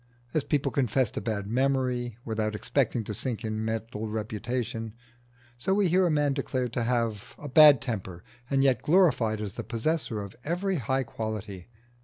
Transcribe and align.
As 0.33 0.43
people 0.43 0.71
confess 0.71 1.11
to 1.11 1.21
bad 1.21 1.45
memory 1.45 2.17
without 2.25 2.55
expecting 2.55 3.03
to 3.03 3.13
sink 3.13 3.45
in 3.45 3.63
mental 3.63 4.09
reputation, 4.09 4.95
so 5.59 5.75
we 5.75 5.89
hear 5.89 6.07
a 6.07 6.09
man 6.09 6.33
declared 6.33 6.73
to 6.73 6.85
have 6.85 7.35
a 7.37 7.47
bad 7.47 7.81
temper 7.81 8.23
and 8.49 8.63
yet 8.63 8.81
glorified 8.81 9.39
as 9.39 9.53
the 9.53 9.63
possessor 9.63 10.19
of 10.19 10.35
every 10.43 10.77
high 10.77 11.03
quality. 11.03 11.67